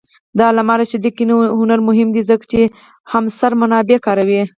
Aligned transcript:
د 0.37 0.39
علامه 0.49 0.75
رشاد 0.79 1.01
لیکنی 1.05 1.33
هنر 1.59 1.79
مهم 1.89 2.09
دی 2.15 2.21
ځکه 2.29 2.45
چې 2.51 2.61
همعصر 3.11 3.51
منابع 3.61 3.99
کاروي. 4.05 4.41